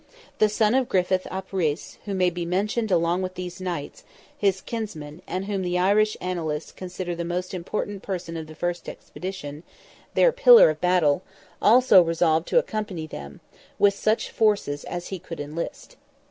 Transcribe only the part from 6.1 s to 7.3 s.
annalists consider the